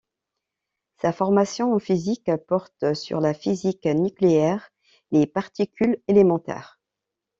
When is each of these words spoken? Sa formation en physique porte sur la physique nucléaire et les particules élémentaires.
Sa 0.99 1.13
formation 1.13 1.75
en 1.75 1.77
physique 1.77 2.31
porte 2.47 2.95
sur 2.95 3.21
la 3.21 3.35
physique 3.35 3.85
nucléaire 3.85 4.71
et 5.11 5.19
les 5.19 5.27
particules 5.27 6.01
élémentaires. 6.07 6.79